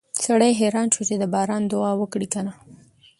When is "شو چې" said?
0.93-1.15